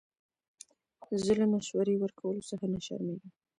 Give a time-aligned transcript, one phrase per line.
[1.23, 3.31] زه له مشورې ورکولو څخه نه شرمېږم.